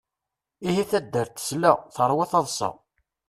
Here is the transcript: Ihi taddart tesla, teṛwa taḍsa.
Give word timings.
Ihi 0.67 0.83
taddart 0.91 1.31
tesla, 1.37 1.71
teṛwa 1.95 2.25
taḍsa. 2.31 2.69